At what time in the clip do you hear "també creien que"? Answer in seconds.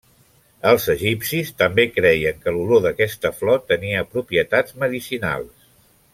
1.59-2.53